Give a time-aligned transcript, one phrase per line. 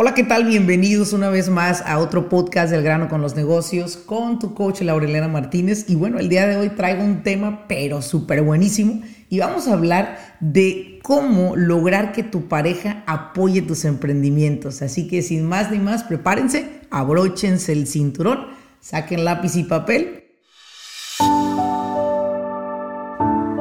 [0.00, 0.44] Hola, ¿qué tal?
[0.44, 4.80] Bienvenidos una vez más a otro podcast del grano con los negocios con tu coach
[4.82, 5.90] Laurelena Martínez.
[5.90, 9.72] Y bueno, el día de hoy traigo un tema pero súper buenísimo y vamos a
[9.72, 14.82] hablar de cómo lograr que tu pareja apoye tus emprendimientos.
[14.82, 18.46] Así que sin más ni más, prepárense, abróchense el cinturón,
[18.78, 20.26] saquen lápiz y papel.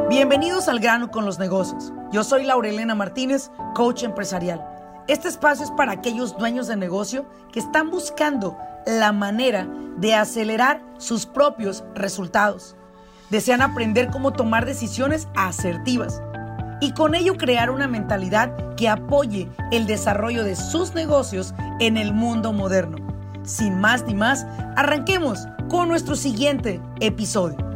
[0.07, 1.91] Bienvenidos al grano con los negocios.
[2.11, 4.76] Yo soy Laurelena Martínez, coach empresarial.
[5.07, 9.65] Este espacio es para aquellos dueños de negocio que están buscando la manera
[9.97, 12.75] de acelerar sus propios resultados.
[13.29, 16.21] Desean aprender cómo tomar decisiones asertivas
[16.81, 22.13] y con ello crear una mentalidad que apoye el desarrollo de sus negocios en el
[22.13, 22.97] mundo moderno.
[23.43, 24.45] Sin más ni más,
[24.75, 27.66] arranquemos con nuestro siguiente episodio.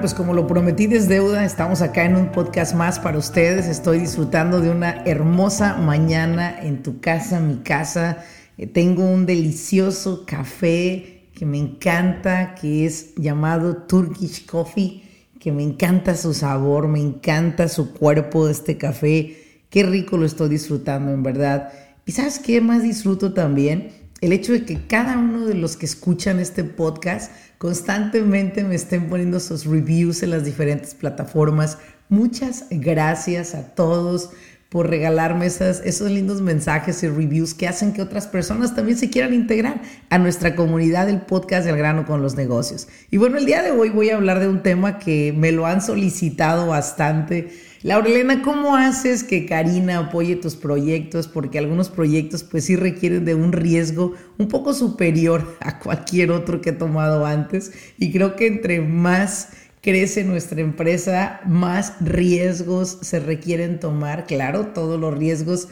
[0.00, 3.66] Pues como lo prometí desde deuda, estamos acá en un podcast más para ustedes.
[3.66, 8.24] Estoy disfrutando de una hermosa mañana en tu casa, mi casa.
[8.58, 15.02] Eh, tengo un delicioso café que me encanta, que es llamado Turkish Coffee,
[15.40, 19.36] que me encanta su sabor, me encanta su cuerpo de este café.
[19.70, 21.72] Qué rico lo estoy disfrutando, en verdad.
[22.04, 23.90] ¿Y sabes qué más disfruto también?
[24.20, 29.08] El hecho de que cada uno de los que escuchan este podcast constantemente me estén
[29.08, 31.76] poniendo sus reviews en las diferentes plataformas.
[32.08, 34.30] Muchas gracias a todos
[34.70, 39.10] por regalarme esas, esos lindos mensajes y reviews que hacen que otras personas también se
[39.10, 42.88] quieran integrar a nuestra comunidad del podcast del grano con los negocios.
[43.10, 45.66] Y bueno, el día de hoy voy a hablar de un tema que me lo
[45.66, 47.50] han solicitado bastante.
[47.86, 51.28] Laurelena, ¿cómo haces que Karina apoye tus proyectos?
[51.28, 56.60] Porque algunos proyectos pues sí requieren de un riesgo un poco superior a cualquier otro
[56.60, 57.70] que he tomado antes.
[57.96, 59.50] Y creo que entre más
[59.82, 64.26] crece nuestra empresa, más riesgos se requieren tomar.
[64.26, 65.68] Claro, todos los riesgos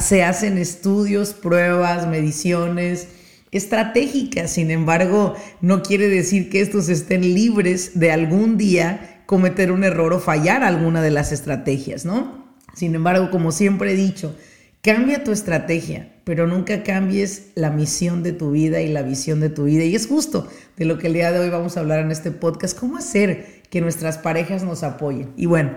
[0.00, 3.08] se hacen estudios, pruebas, mediciones
[3.50, 4.52] estratégicas.
[4.52, 10.14] Sin embargo, no quiere decir que estos estén libres de algún día cometer un error
[10.14, 12.46] o fallar alguna de las estrategias, ¿no?
[12.72, 14.34] Sin embargo, como siempre he dicho,
[14.80, 19.50] cambia tu estrategia, pero nunca cambies la misión de tu vida y la visión de
[19.50, 19.84] tu vida.
[19.84, 22.30] Y es justo de lo que el día de hoy vamos a hablar en este
[22.30, 25.28] podcast, cómo hacer que nuestras parejas nos apoyen.
[25.36, 25.72] Y bueno,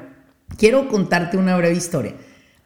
[0.57, 2.13] quiero contarte una breve historia.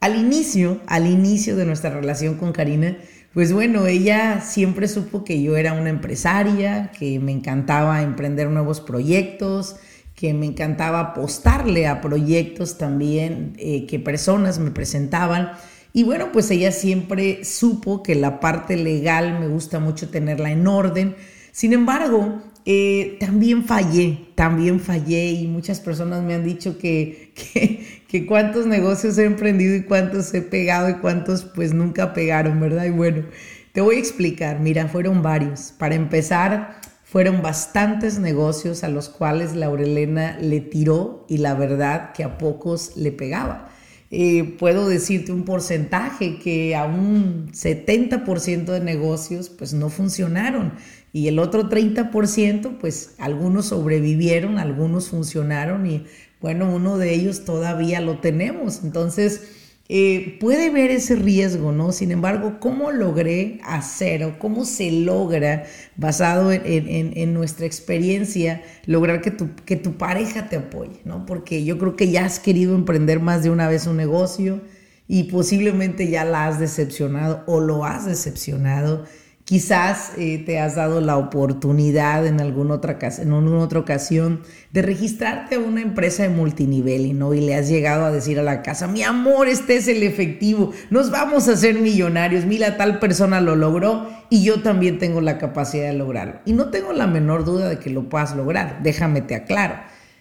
[0.01, 2.95] Al inicio, al inicio de nuestra relación con Karina,
[3.33, 8.81] pues bueno, ella siempre supo que yo era una empresaria, que me encantaba emprender nuevos
[8.81, 9.77] proyectos,
[10.15, 15.51] que me encantaba apostarle a proyectos también eh, que personas me presentaban.
[15.91, 20.67] Y bueno, pues ella siempre supo que la parte legal me gusta mucho tenerla en
[20.67, 21.15] orden.
[21.51, 27.31] Sin embargo, eh, también fallé, también fallé y muchas personas me han dicho que,
[28.07, 32.85] que, cuántos negocios he emprendido y cuántos he pegado y cuántos pues nunca pegaron, ¿verdad?
[32.85, 33.23] Y bueno,
[33.71, 35.73] te voy a explicar, mira, fueron varios.
[35.77, 36.81] Para empezar,
[37.15, 42.97] fueron bastantes negocios a los cuales Laurelena le tiró y la verdad que a pocos
[42.97, 43.69] le pegaba.
[44.11, 50.73] Eh, puedo decirte un porcentaje que a un 70% de negocios pues no funcionaron
[51.13, 56.03] y el otro 30% pues algunos sobrevivieron, algunos funcionaron y
[56.41, 58.83] bueno, uno de ellos todavía lo tenemos.
[58.83, 61.91] Entonces, eh, puede ver ese riesgo, ¿no?
[61.91, 65.65] Sin embargo, ¿cómo logré hacer o cómo se logra,
[65.95, 71.27] basado en, nuestra experiencia, lograr que tu, que tu pareja te apoye, ¿no?
[71.27, 74.61] Porque yo creo que ya has querido emprender más de una vez un negocio
[75.07, 79.05] y posiblemente ya la has decepcionado o lo has decepcionado
[79.45, 84.41] Quizás eh, te has dado la oportunidad en alguna, otra, en alguna otra ocasión
[84.73, 88.39] de registrarte a una empresa de multinivel y no y le has llegado a decir
[88.39, 92.75] a la casa, mi amor, este es el efectivo, nos vamos a hacer millonarios, mira,
[92.75, 96.39] tal persona lo logró y yo también tengo la capacidad de lograrlo.
[96.45, 99.75] Y no tengo la menor duda de que lo puedas lograr, déjame te aclaro.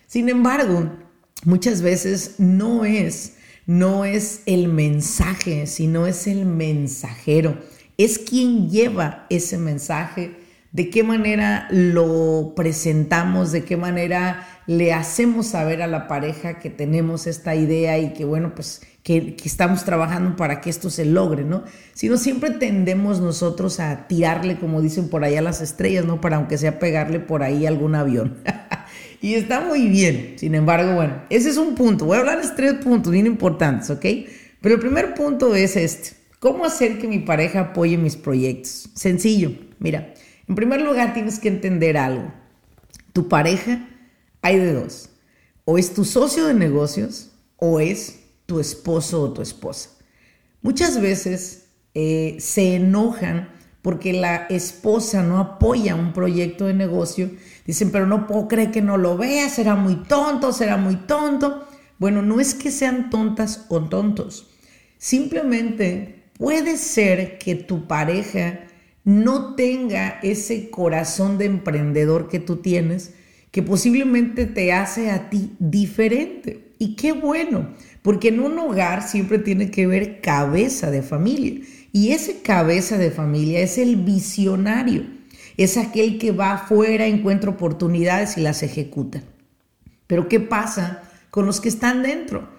[0.06, 0.90] Sin embargo,
[1.46, 7.56] muchas veces no es, no es el mensaje, sino es el mensajero
[7.98, 10.36] es quien lleva ese mensaje,
[10.72, 16.70] de qué manera lo presentamos, de qué manera le hacemos saber a la pareja que
[16.70, 21.44] tenemos esta idea y que bueno, pues que, estamos trabajando para que esto se logre,
[21.44, 21.62] ¿no?
[21.92, 26.20] Si no, siempre tendemos nosotros a tirarle, como dicen por ahí, a las estrellas, ¿no?
[26.20, 28.38] Para aunque sea pegarle por ahí algún avión.
[29.20, 30.34] y está muy bien.
[30.38, 32.06] Sin embargo, bueno, ese es un punto.
[32.06, 34.04] Voy a hablar de tres puntos bien importantes, ¿ok?
[34.60, 36.23] Pero el primer punto es este.
[36.44, 38.90] ¿Cómo hacer que mi pareja apoye mis proyectos?
[38.92, 40.12] Sencillo, mira,
[40.46, 42.34] en primer lugar tienes que entender algo.
[43.14, 43.88] Tu pareja
[44.42, 45.08] hay de dos.
[45.64, 49.88] O es tu socio de negocios o es tu esposo o tu esposa.
[50.60, 53.48] Muchas veces eh, se enojan
[53.80, 57.30] porque la esposa no apoya un proyecto de negocio.
[57.64, 61.66] Dicen, pero no puedo creer que no lo vea, será muy tonto, será muy tonto.
[61.98, 64.50] Bueno, no es que sean tontas o tontos.
[64.98, 68.60] Simplemente puede ser que tu pareja
[69.04, 73.14] no tenga ese corazón de emprendedor que tú tienes,
[73.50, 76.72] que posiblemente te hace a ti diferente.
[76.78, 77.68] Y qué bueno,
[78.02, 81.60] porque en un hogar siempre tiene que ver cabeza de familia.
[81.92, 85.04] Y ese cabeza de familia es el visionario,
[85.56, 89.22] es aquel que va afuera, encuentra oportunidades y las ejecuta.
[90.08, 92.53] Pero ¿qué pasa con los que están dentro?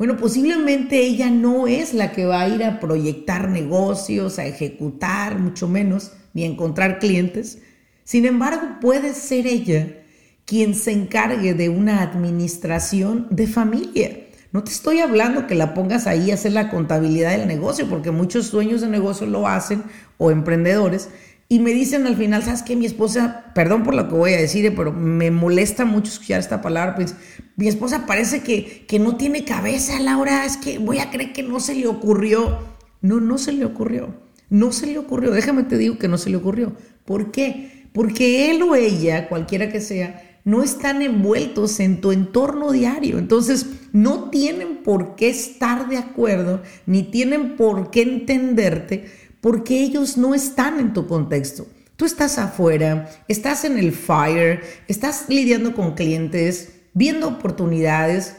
[0.00, 5.38] Bueno, posiblemente ella no es la que va a ir a proyectar negocios, a ejecutar,
[5.38, 7.58] mucho menos, ni a encontrar clientes.
[8.02, 9.98] Sin embargo, puede ser ella
[10.46, 14.20] quien se encargue de una administración de familia.
[14.52, 18.10] No te estoy hablando que la pongas ahí a hacer la contabilidad del negocio, porque
[18.10, 19.82] muchos dueños de negocio lo hacen
[20.16, 21.10] o emprendedores.
[21.52, 22.76] Y me dicen al final, ¿sabes qué?
[22.76, 26.62] Mi esposa, perdón por lo que voy a decir, pero me molesta mucho escuchar esta
[26.62, 27.16] palabra, pues
[27.56, 31.42] mi esposa parece que, que no tiene cabeza, Laura, es que voy a creer que
[31.42, 32.60] no se le ocurrió.
[33.00, 34.14] No, no se le ocurrió.
[34.48, 35.32] No se le ocurrió.
[35.32, 36.72] Déjame te digo que no se le ocurrió.
[37.04, 37.88] ¿Por qué?
[37.92, 43.18] Porque él o ella, cualquiera que sea, no están envueltos en tu entorno diario.
[43.18, 50.16] Entonces, no tienen por qué estar de acuerdo, ni tienen por qué entenderte porque ellos
[50.16, 51.66] no están en tu contexto.
[51.96, 58.36] Tú estás afuera, estás en el fire, estás lidiando con clientes, viendo oportunidades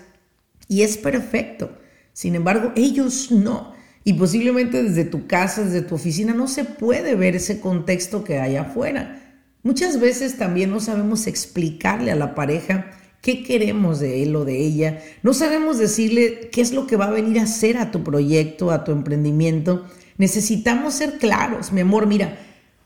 [0.67, 1.77] y es perfecto.
[2.13, 3.73] Sin embargo, ellos no.
[4.03, 8.39] Y posiblemente desde tu casa, desde tu oficina, no se puede ver ese contexto que
[8.39, 9.21] hay afuera.
[9.63, 14.57] Muchas veces también no sabemos explicarle a la pareja qué queremos de él o de
[14.57, 15.01] ella.
[15.21, 18.71] No sabemos decirle qué es lo que va a venir a hacer a tu proyecto,
[18.71, 19.85] a tu emprendimiento.
[20.17, 22.37] Necesitamos ser claros, mi amor, mira,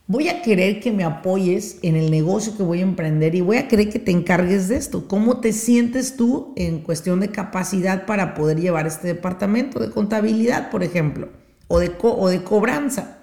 [0.07, 3.57] voy a querer que me apoyes en el negocio que voy a emprender y voy
[3.57, 5.07] a querer que te encargues de esto.
[5.07, 10.69] ¿Cómo te sientes tú en cuestión de capacidad para poder llevar este departamento de contabilidad,
[10.69, 11.29] por ejemplo,
[11.67, 13.19] o de, o de cobranza?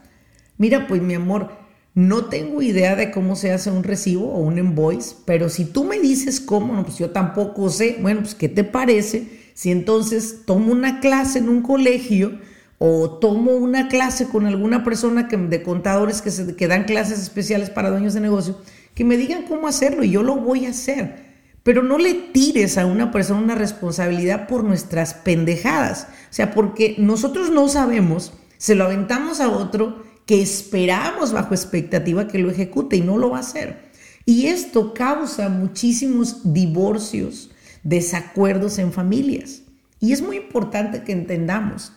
[0.58, 1.50] Mira, pues mi amor,
[1.94, 5.84] no tengo idea de cómo se hace un recibo o un invoice, pero si tú
[5.84, 7.98] me dices cómo, pues yo tampoco sé.
[8.00, 12.38] Bueno, pues ¿qué te parece si entonces tomo una clase en un colegio?
[12.84, 17.20] O tomo una clase con alguna persona que, de contadores que, se, que dan clases
[17.20, 18.58] especiales para dueños de negocio,
[18.96, 21.30] que me digan cómo hacerlo y yo lo voy a hacer.
[21.62, 26.08] Pero no le tires a una persona una responsabilidad por nuestras pendejadas.
[26.28, 32.26] O sea, porque nosotros no sabemos, se lo aventamos a otro que esperamos bajo expectativa
[32.26, 33.92] que lo ejecute y no lo va a hacer.
[34.26, 37.52] Y esto causa muchísimos divorcios,
[37.84, 39.62] desacuerdos en familias.
[40.00, 41.92] Y es muy importante que entendamos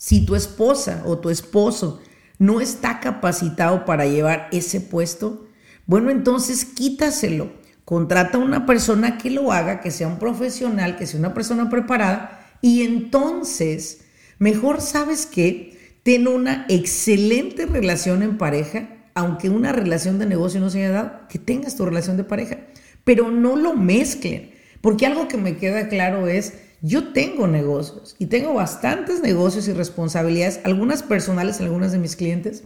[0.00, 2.00] si tu esposa o tu esposo
[2.38, 5.46] no está capacitado para llevar ese puesto,
[5.84, 7.52] bueno, entonces quítaselo.
[7.84, 11.68] Contrata a una persona que lo haga, que sea un profesional, que sea una persona
[11.68, 14.00] preparada y entonces,
[14.38, 20.70] mejor sabes que ten una excelente relación en pareja, aunque una relación de negocio no
[20.70, 22.56] se haya dado, que tengas tu relación de pareja,
[23.04, 28.26] pero no lo mezclen, porque algo que me queda claro es yo tengo negocios y
[28.26, 32.64] tengo bastantes negocios y responsabilidades, algunas personales, algunas de mis clientes,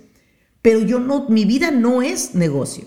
[0.63, 2.87] pero yo no, mi vida no es negocio.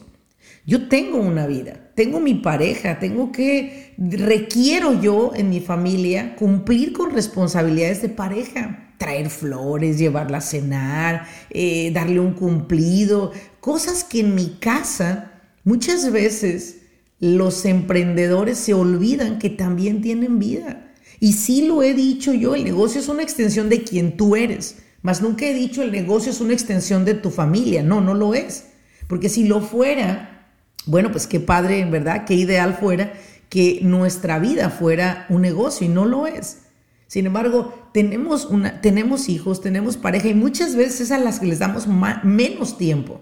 [0.65, 6.91] Yo tengo una vida, tengo mi pareja, tengo que, requiero yo en mi familia cumplir
[6.91, 13.31] con responsabilidades de pareja, traer flores, llevarla a cenar, eh, darle un cumplido,
[13.62, 15.31] cosas que en mi casa
[15.63, 16.79] muchas veces
[17.19, 20.87] los emprendedores se olvidan que también tienen vida.
[21.19, 24.77] Y sí lo he dicho yo, el negocio es una extensión de quien tú eres,
[25.01, 28.33] mas nunca he dicho el negocio es una extensión de tu familia, no, no lo
[28.33, 28.65] es.
[29.07, 30.50] Porque si lo fuera,
[30.86, 33.13] bueno, pues qué padre, en verdad, qué ideal fuera
[33.50, 36.63] que nuestra vida fuera un negocio y no lo es.
[37.07, 41.45] Sin embargo, tenemos, una, tenemos hijos, tenemos pareja y muchas veces es a las que
[41.45, 41.88] les damos
[42.24, 43.21] menos tiempo.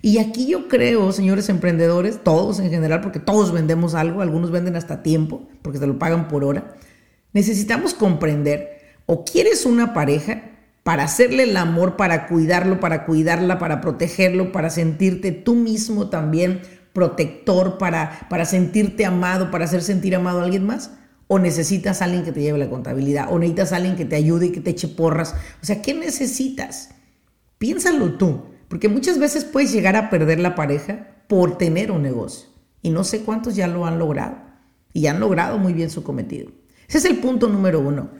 [0.00, 4.76] Y aquí yo creo, señores emprendedores, todos en general, porque todos vendemos algo, algunos venden
[4.76, 6.74] hasta tiempo, porque se lo pagan por hora.
[7.32, 10.42] Necesitamos comprender, o quieres una pareja
[10.82, 16.62] para hacerle el amor, para cuidarlo, para cuidarla, para protegerlo, para sentirte tú mismo también
[16.94, 20.92] protector, para, para sentirte amado, para hacer sentir amado a alguien más.
[21.26, 24.16] O necesitas a alguien que te lleve la contabilidad, o necesitas a alguien que te
[24.16, 25.34] ayude y que te eche porras.
[25.62, 26.88] O sea, ¿qué necesitas?
[27.58, 32.48] Piénsalo tú, porque muchas veces puedes llegar a perder la pareja por tener un negocio.
[32.80, 34.38] Y no sé cuántos ya lo han logrado.
[34.94, 36.50] Y han logrado muy bien su cometido.
[36.88, 38.10] Ese es el punto número uno.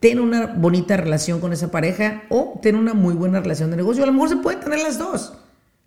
[0.00, 4.02] Ten una bonita relación con esa pareja o ten una muy buena relación de negocio.
[4.02, 5.34] A lo mejor se pueden tener las dos.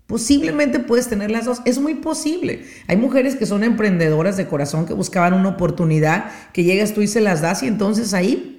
[0.05, 1.61] Posiblemente puedes tener las dos.
[1.65, 2.65] Es muy posible.
[2.87, 7.07] Hay mujeres que son emprendedoras de corazón que buscaban una oportunidad, que llegas tú y
[7.07, 8.57] se las das y entonces ahí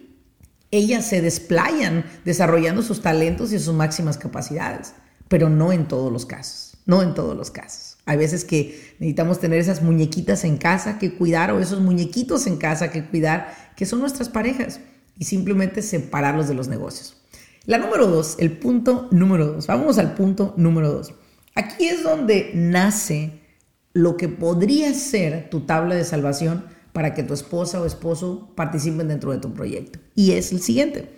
[0.71, 4.93] ellas se desplayan desarrollando sus talentos y sus máximas capacidades,
[5.29, 7.88] pero no en todos los casos, no en todos los casos.
[8.09, 12.57] Hay veces que necesitamos tener esas muñequitas en casa que cuidar o esos muñequitos en
[12.57, 14.81] casa que cuidar, que son nuestras parejas,
[15.19, 17.21] y simplemente separarlos de los negocios.
[17.67, 19.67] La número dos, el punto número dos.
[19.67, 21.13] Vamos al punto número dos.
[21.55, 23.43] Aquí es donde nace
[23.93, 29.09] lo que podría ser tu tabla de salvación para que tu esposa o esposo participen
[29.09, 29.99] dentro de tu proyecto.
[30.15, 31.11] Y es el siguiente.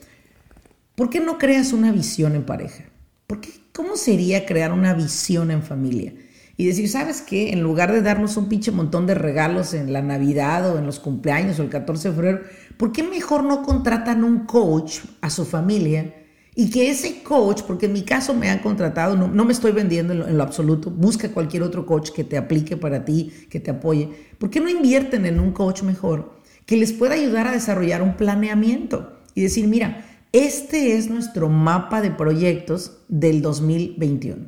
[0.96, 2.82] ¿Por qué no creas una visión en pareja?
[3.28, 6.14] ¿Por qué, ¿Cómo sería crear una visión en familia?
[6.60, 7.52] Y decir, ¿sabes qué?
[7.54, 11.00] En lugar de darnos un pinche montón de regalos en la Navidad o en los
[11.00, 12.40] cumpleaños o el 14 de febrero,
[12.76, 16.14] ¿por qué mejor no contratan un coach a su familia
[16.54, 20.12] y que ese coach, porque en mi caso me han contratado, no, me estoy vendiendo
[20.12, 24.10] en lo, absoluto, busca cualquier otro coach que te aplique para ti, que te apoye.
[24.36, 26.34] ¿Por qué no invierten en un coach mejor
[26.66, 32.02] que les pueda ayudar a desarrollar un planeamiento y decir, mira, este es nuestro mapa
[32.02, 34.44] de proyectos del 2021,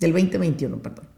[0.00, 1.11] del 2021, perdón.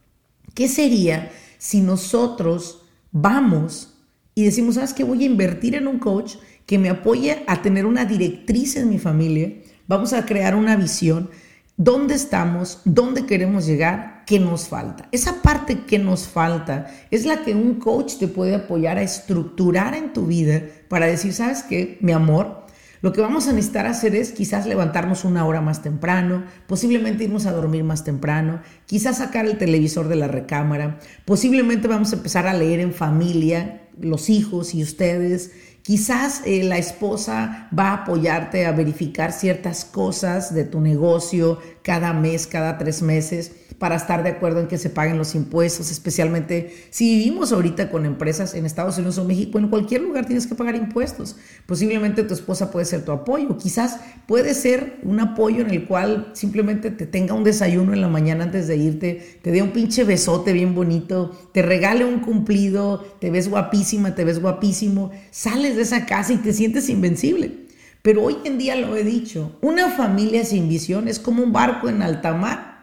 [0.54, 3.94] ¿Qué sería si nosotros vamos
[4.37, 7.87] y decimos, sabes que voy a invertir en un coach que me apoye a tener
[7.87, 9.52] una directriz en mi familia?
[9.88, 11.28] Vamos a crear una visión.
[11.76, 12.80] ¿Dónde estamos?
[12.84, 14.23] ¿Dónde queremos llegar?
[14.26, 15.08] ¿Qué nos falta?
[15.11, 19.94] Esa parte que nos falta es la que un coach te puede apoyar a estructurar
[19.94, 21.99] en tu vida para decir, ¿sabes qué?
[22.00, 22.63] Mi amor,
[23.04, 27.44] lo que vamos a necesitar hacer es quizás levantarnos una hora más temprano, posiblemente irnos
[27.44, 32.46] a dormir más temprano, quizás sacar el televisor de la recámara, posiblemente vamos a empezar
[32.46, 35.50] a leer en familia, los hijos y ustedes,
[35.82, 42.14] Quizás eh, la esposa va a apoyarte a verificar ciertas cosas de tu negocio cada
[42.14, 46.75] mes, cada tres meses para estar de acuerdo en que se paguen los impuestos, especialmente
[46.90, 50.54] si vivimos ahorita con empresas en Estados Unidos o México, en cualquier lugar tienes que
[50.54, 51.37] pagar impuestos.
[51.66, 56.31] Posiblemente tu esposa puede ser tu apoyo, quizás puede ser un apoyo en el cual
[56.35, 60.04] simplemente te tenga un desayuno en la mañana antes de irte, te dé un pinche
[60.04, 65.83] besote bien bonito, te regale un cumplido, te ves guapísima, te ves guapísimo, sales de
[65.83, 67.64] esa casa y te sientes invencible.
[68.02, 71.88] Pero hoy en día lo he dicho, una familia sin visión es como un barco
[71.88, 72.74] en alta mar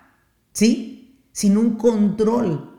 [0.54, 1.18] ¿sí?
[1.32, 2.72] Sin un control,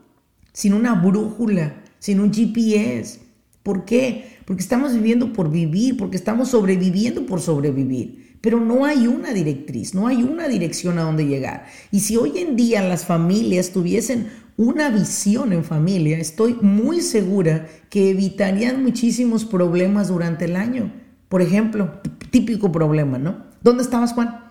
[0.51, 3.21] sin una brújula, sin un GPS.
[3.63, 4.37] ¿Por qué?
[4.45, 8.37] Porque estamos viviendo por vivir, porque estamos sobreviviendo por sobrevivir.
[8.41, 11.65] Pero no hay una directriz, no hay una dirección a dónde llegar.
[11.91, 14.27] Y si hoy en día las familias tuviesen
[14.57, 20.91] una visión en familia, estoy muy segura que evitarían muchísimos problemas durante el año.
[21.29, 22.01] Por ejemplo,
[22.31, 23.45] típico problema, ¿no?
[23.61, 24.42] ¿Dónde estabas, Juan?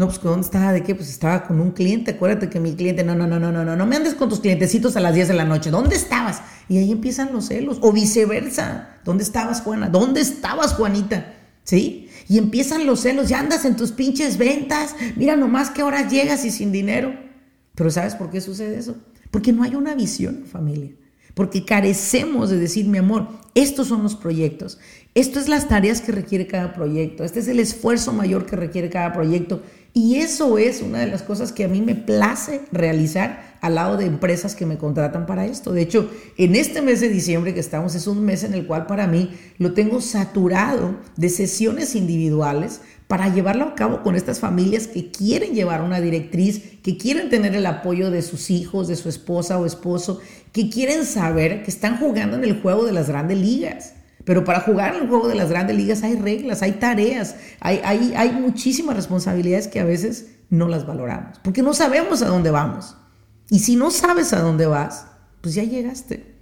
[0.00, 0.72] No, pues ¿dónde estaba?
[0.72, 0.94] ¿De qué?
[0.94, 2.12] Pues estaba con un cliente.
[2.12, 4.40] Acuérdate que mi cliente, no, no, no, no, no, no, no me andes con tus
[4.40, 5.70] clientecitos a las 10 de la noche.
[5.70, 6.40] ¿Dónde estabas?
[6.70, 7.76] Y ahí empiezan los celos.
[7.82, 8.96] O viceversa.
[9.04, 9.90] ¿Dónde estabas, Juana?
[9.90, 11.34] ¿Dónde estabas, Juanita?
[11.64, 12.08] ¿Sí?
[12.30, 13.28] Y empiezan los celos.
[13.28, 14.96] Ya andas en tus pinches ventas.
[15.16, 17.12] Mira nomás qué horas llegas y sin dinero.
[17.74, 18.96] Pero ¿sabes por qué sucede eso?
[19.30, 20.92] Porque no hay una visión, familia.
[21.34, 24.78] Porque carecemos de decir, mi amor, estos son los proyectos.
[25.14, 27.24] Esto es las tareas que requiere cada proyecto.
[27.24, 29.62] Este es el esfuerzo mayor que requiere cada proyecto.
[29.92, 33.96] Y eso es una de las cosas que a mí me place realizar al lado
[33.96, 35.72] de empresas que me contratan para esto.
[35.72, 38.86] De hecho, en este mes de diciembre que estamos es un mes en el cual
[38.86, 44.86] para mí lo tengo saturado de sesiones individuales para llevarlo a cabo con estas familias
[44.86, 49.08] que quieren llevar una directriz, que quieren tener el apoyo de sus hijos, de su
[49.08, 50.20] esposa o esposo,
[50.52, 53.94] que quieren saber que están jugando en el juego de las grandes ligas.
[54.30, 58.14] Pero para jugar el juego de las grandes ligas hay reglas, hay tareas, hay, hay,
[58.16, 62.96] hay muchísimas responsabilidades que a veces no las valoramos, porque no sabemos a dónde vamos.
[63.50, 65.08] Y si no sabes a dónde vas,
[65.40, 66.36] pues ya llegaste.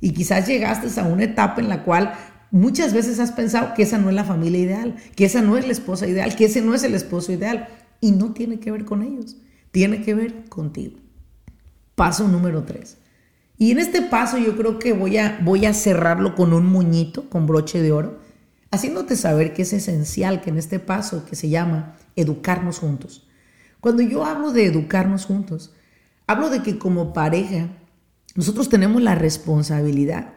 [0.00, 2.14] Y quizás llegaste a una etapa en la cual
[2.50, 5.66] muchas veces has pensado que esa no es la familia ideal, que esa no es
[5.66, 7.68] la esposa ideal, que ese no es el esposo ideal.
[8.00, 9.36] Y no tiene que ver con ellos,
[9.70, 10.96] tiene que ver contigo.
[11.94, 12.96] Paso número tres.
[13.58, 17.28] Y en este paso yo creo que voy a, voy a cerrarlo con un muñito,
[17.28, 18.20] con broche de oro,
[18.70, 23.26] haciéndote saber que es esencial que en este paso que se llama educarnos juntos.
[23.80, 25.74] Cuando yo hablo de educarnos juntos,
[26.26, 27.68] hablo de que como pareja
[28.36, 30.34] nosotros tenemos la responsabilidad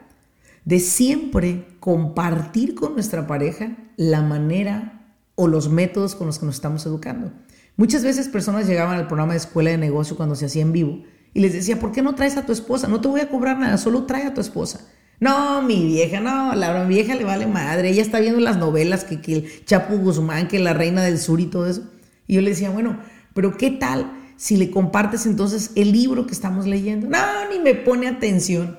[0.64, 6.56] de siempre compartir con nuestra pareja la manera o los métodos con los que nos
[6.56, 7.32] estamos educando.
[7.76, 11.02] Muchas veces personas llegaban al programa de escuela de negocio cuando se hacía en vivo
[11.34, 12.88] Y les decía, ¿por qué no traes a tu esposa?
[12.88, 14.80] No te voy a cobrar nada, solo trae a tu esposa.
[15.20, 17.90] No, mi vieja, no, la vieja le vale madre.
[17.90, 21.40] Ella está viendo las novelas que, que el Chapo Guzmán, que la Reina del Sur
[21.40, 21.84] y todo eso.
[22.26, 22.98] Y yo le decía, bueno,
[23.34, 27.08] pero ¿qué tal si le compartes entonces el libro que estamos leyendo?
[27.08, 28.78] No, ni me pone atención.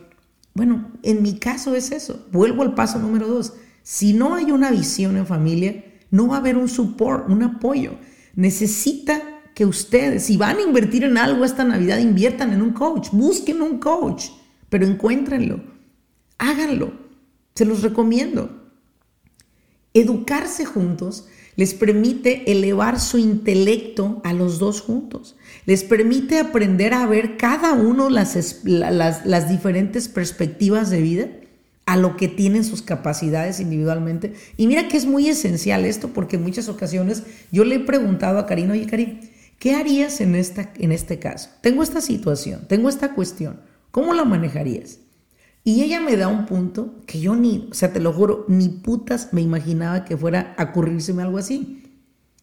[0.53, 2.27] Bueno, en mi caso es eso.
[2.31, 3.53] Vuelvo al paso número dos.
[3.81, 7.95] Si no hay una visión en familia, no va a haber un support, un apoyo.
[8.35, 13.09] Necesita que ustedes, si van a invertir en algo esta Navidad, inviertan en un coach,
[13.11, 14.25] busquen un coach,
[14.69, 15.61] pero encuéntrenlo,
[16.37, 16.93] háganlo,
[17.55, 18.61] se los recomiendo.
[19.93, 25.35] Educarse juntos les permite elevar su intelecto a los dos juntos,
[25.67, 31.27] les permite aprender a ver cada uno las, las, las diferentes perspectivas de vida
[31.85, 34.33] a lo que tienen sus capacidades individualmente.
[34.57, 38.39] Y mira que es muy esencial esto, porque en muchas ocasiones yo le he preguntado
[38.39, 39.19] a Karina, oye Karin,
[39.59, 41.49] ¿qué harías en, esta, en este caso?
[41.61, 44.99] Tengo esta situación, tengo esta cuestión, ¿cómo la manejarías?
[45.63, 48.67] Y ella me da un punto que yo ni, o sea, te lo juro, ni
[48.67, 51.83] putas me imaginaba que fuera a ocurrírseme algo así.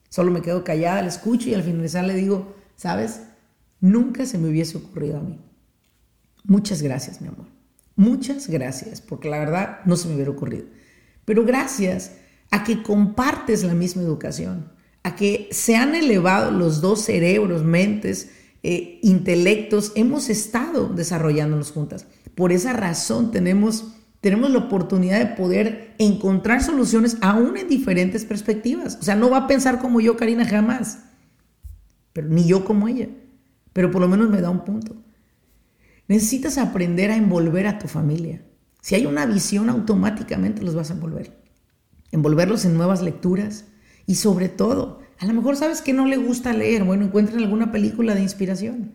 [0.08, 3.20] Solo me quedo callada, le escucho y al finalizar le digo, ¿sabes?
[3.80, 5.38] Nunca se me hubiese ocurrido a mí.
[6.44, 7.46] Muchas gracias, mi amor.
[7.94, 10.64] Muchas gracias, porque la verdad no se me hubiera ocurrido.
[11.26, 12.12] Pero gracias
[12.50, 18.30] a que compartes la misma educación, a que se han elevado los dos cerebros, mentes,
[18.62, 22.06] eh, intelectos, hemos estado desarrollándonos juntas.
[22.34, 28.98] Por esa razón tenemos, tenemos la oportunidad de poder encontrar soluciones aún en diferentes perspectivas.
[29.00, 31.00] O sea, no va a pensar como yo, Karina, jamás,
[32.12, 33.08] pero ni yo como ella,
[33.72, 34.96] pero por lo menos me da un punto.
[36.06, 38.42] Necesitas aprender a envolver a tu familia.
[38.82, 41.40] Si hay una visión, automáticamente los vas a envolver.
[42.10, 43.66] Envolverlos en nuevas lecturas
[44.06, 46.84] y sobre todo, a lo mejor sabes que no le gusta leer.
[46.84, 48.92] Bueno, encuentren alguna película de inspiración.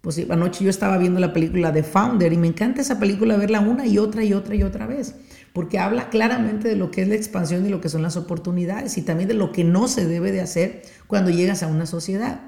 [0.00, 3.60] Pues anoche yo estaba viendo la película de Founder y me encanta esa película verla
[3.60, 5.16] una y otra y otra y otra vez,
[5.52, 8.96] porque habla claramente de lo que es la expansión y lo que son las oportunidades
[8.96, 12.40] y también de lo que no se debe de hacer cuando llegas a una sociedad.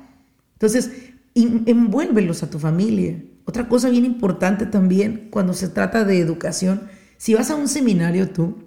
[0.54, 0.90] Entonces,
[1.34, 6.82] envuélvelos a tu familia, otra cosa bien importante también cuando se trata de educación,
[7.16, 8.58] si vas a un seminario tú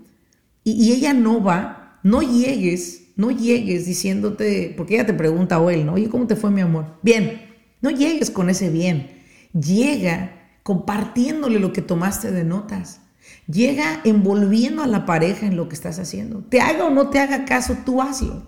[0.64, 5.86] y, ella no va, no llegues, no llegues diciéndote, porque ella te pregunta o él,
[5.86, 5.94] ¿no?
[5.94, 6.98] Oye, ¿cómo te fue mi amor?
[7.02, 7.42] Bien,
[7.82, 9.22] no llegues con ese bien,
[9.54, 13.02] llega compartiéndole lo que tomaste de notas.
[13.48, 16.40] Llega envolviendo a la pareja en lo que estás haciendo.
[16.50, 18.48] Te haga o no te haga caso, tú hazlo.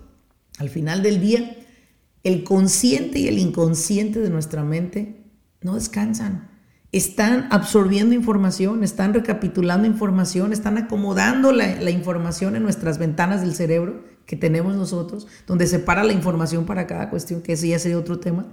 [0.58, 1.56] Al final del día,
[2.24, 5.24] el consciente y el inconsciente de nuestra mente
[5.60, 6.48] no descansan.
[6.92, 14.02] Están absorbiendo información, están recapitulando información, están acomodando la, información en nuestras ventanas del cerebro
[14.26, 18.18] que tenemos nosotros, donde separa la información para cada cuestión, que ese ya sería otro
[18.18, 18.52] tema.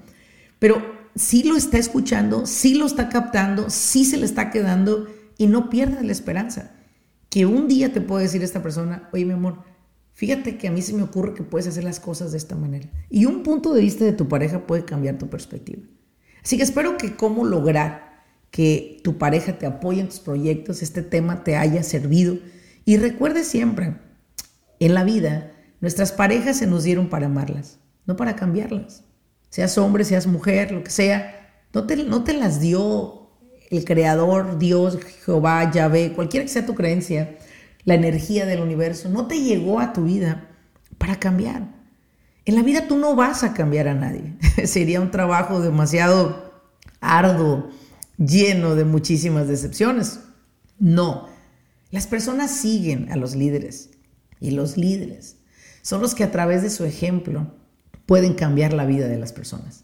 [0.60, 0.82] Pero
[1.16, 5.08] sí lo está escuchando, sí lo está captando, sí se le está quedando
[5.38, 6.72] y no pierdas la esperanza.
[7.30, 9.64] Que un día te puede decir esta persona, oye mi amor,
[10.14, 12.88] fíjate que a mí se me ocurre que puedes hacer las cosas de esta manera.
[13.10, 15.82] Y un punto de vista de tu pareja puede cambiar tu perspectiva.
[16.44, 21.02] Así que espero que cómo lograr que tu pareja te apoye en tus proyectos, este
[21.02, 22.38] tema te haya servido.
[22.86, 23.96] Y recuerde siempre,
[24.80, 25.53] en la vida,
[25.84, 29.04] nuestras parejas se nos dieron para amarlas, no para cambiarlas.
[29.50, 33.28] Seas hombre, seas mujer, lo que sea, no te, no te las dio
[33.70, 37.38] el Creador, Dios, Jehová, Yahvé, cualquiera que sea tu creencia,
[37.84, 40.48] la energía del universo, no te llegó a tu vida
[40.98, 41.68] para cambiar.
[42.46, 44.38] En la vida tú no vas a cambiar a nadie.
[44.66, 46.64] Sería un trabajo demasiado
[47.02, 47.72] arduo,
[48.18, 50.22] lleno de muchísimas decepciones.
[50.80, 51.28] No,
[51.92, 53.90] las personas siguen a los líderes
[54.40, 55.43] y los líderes
[55.84, 57.46] son los que a través de su ejemplo
[58.06, 59.84] pueden cambiar la vida de las personas.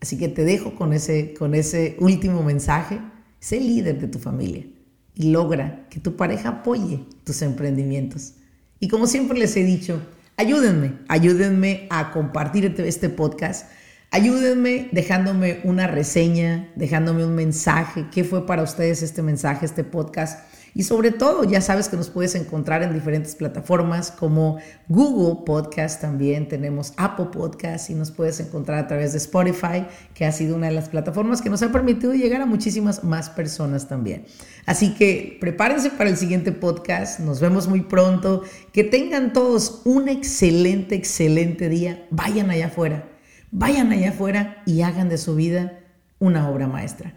[0.00, 3.00] Así que te dejo con ese, con ese último mensaje.
[3.40, 4.66] Sé líder de tu familia
[5.14, 8.34] y logra que tu pareja apoye tus emprendimientos.
[8.78, 10.00] Y como siempre les he dicho,
[10.36, 13.70] ayúdenme, ayúdenme a compartir este, este podcast.
[14.10, 18.06] Ayúdenme dejándome una reseña, dejándome un mensaje.
[18.12, 20.40] ¿Qué fue para ustedes este mensaje, este podcast?
[20.74, 26.00] Y sobre todo, ya sabes que nos puedes encontrar en diferentes plataformas como Google Podcast,
[26.00, 30.56] también tenemos Apple Podcast y nos puedes encontrar a través de Spotify, que ha sido
[30.56, 34.24] una de las plataformas que nos ha permitido llegar a muchísimas más personas también.
[34.66, 40.08] Así que prepárense para el siguiente podcast, nos vemos muy pronto, que tengan todos un
[40.08, 43.08] excelente, excelente día, vayan allá afuera,
[43.50, 45.80] vayan allá afuera y hagan de su vida
[46.18, 47.14] una obra maestra.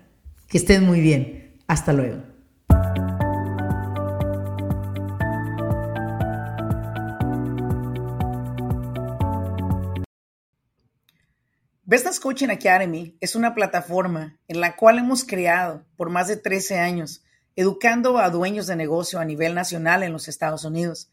[0.47, 1.53] Que estén muy bien.
[1.67, 2.30] Hasta luego.
[11.91, 16.79] Business Coaching Academy es una plataforma en la cual hemos creado por más de 13
[16.79, 17.21] años,
[17.57, 21.09] educando a dueños de negocio a nivel nacional en los Estados Unidos.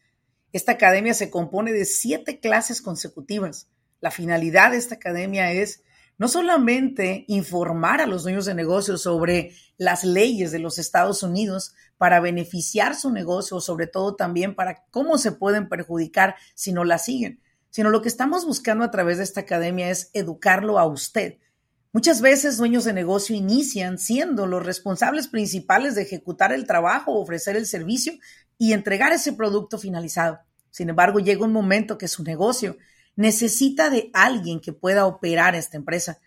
[0.53, 3.67] Esta academia se compone de siete clases consecutivas.
[3.99, 5.83] La finalidad de esta academia es
[6.17, 11.75] no solamente informar a los dueños de negocios sobre las leyes de los Estados Unidos
[11.97, 16.99] para beneficiar su negocio, sobre todo también para cómo se pueden perjudicar si no la
[16.99, 21.37] siguen, sino lo que estamos buscando a través de esta academia es educarlo a usted.
[21.91, 27.55] Muchas veces dueños de negocio inician siendo los responsables principales de ejecutar el trabajo, ofrecer
[27.55, 28.13] el servicio
[28.59, 30.39] y entregar ese producto finalizado.
[30.69, 32.77] Sin embargo, llega un momento que su negocio
[33.15, 36.19] necesita de alguien que pueda operar esta empresa.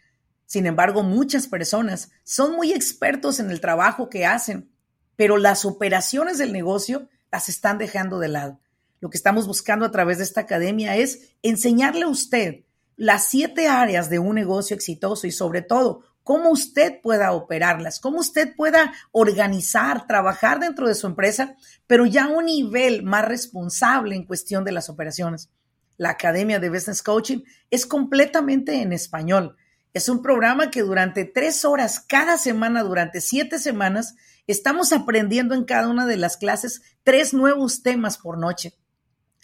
[0.46, 4.70] Sin embargo, muchas personas son muy expertos en el trabajo que hacen,
[5.16, 8.61] pero las operaciones del negocio las están dejando de lado.
[9.03, 12.61] Lo que estamos buscando a través de esta academia es enseñarle a usted
[12.95, 18.21] las siete áreas de un negocio exitoso y sobre todo cómo usted pueda operarlas, cómo
[18.21, 21.57] usted pueda organizar, trabajar dentro de su empresa,
[21.88, 25.51] pero ya a un nivel más responsable en cuestión de las operaciones
[25.97, 29.57] la Academia de Business Coaching, es completamente en español.
[29.95, 34.15] Es un programa que durante tres horas cada semana, durante siete semanas,
[34.47, 38.79] estamos aprendiendo en cada una de las clases tres nuevos temas por noche.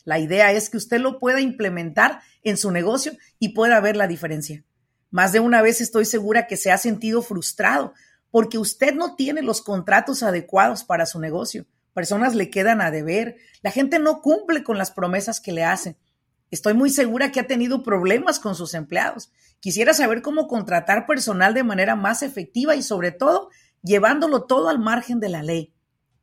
[0.05, 4.07] La idea es que usted lo pueda implementar en su negocio y pueda ver la
[4.07, 4.65] diferencia.
[5.11, 7.95] Más de una vez estoy segura que se ha sentido frustrado
[8.31, 11.67] porque usted no tiene los contratos adecuados para su negocio.
[11.95, 15.97] Personas le quedan a deber, la gente no cumple con las promesas que le hacen
[16.51, 19.31] Estoy muy segura que ha tenido problemas con sus empleados.
[19.61, 23.51] Quisiera saber cómo contratar personal de manera más efectiva y sobre todo
[23.83, 25.75] llevándolo todo al margen de la ley.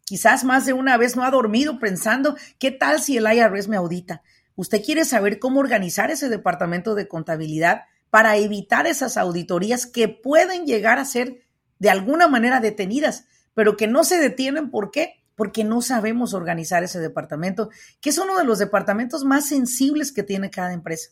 [0.06, 3.76] Quizás más de una vez no ha dormido pensando, ¿qué tal si el IRS me
[3.76, 4.22] audita?
[4.56, 10.66] Usted quiere saber cómo organizar ese departamento de contabilidad para evitar esas auditorías que pueden
[10.66, 11.42] llegar a ser
[11.80, 14.72] de alguna manera detenidas, pero que no se detienen.
[14.72, 15.26] ¿Por qué?
[15.36, 17.70] porque no sabemos organizar ese departamento,
[18.02, 21.12] que es uno de los departamentos más sensibles que tiene cada empresa.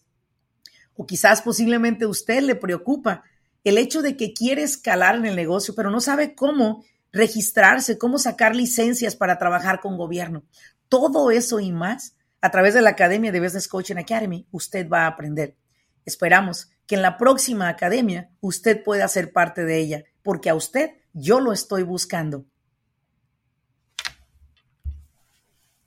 [0.96, 3.24] O quizás posiblemente a usted le preocupa
[3.64, 8.18] el hecho de que quiere escalar en el negocio, pero no sabe cómo registrarse, cómo
[8.18, 10.44] sacar licencias para trabajar con gobierno.
[10.90, 15.04] Todo eso y más a través de la Academia de Business Coaching Academy usted va
[15.04, 15.56] a aprender.
[16.04, 20.92] Esperamos que en la próxima academia usted pueda ser parte de ella, porque a usted
[21.14, 22.46] yo lo estoy buscando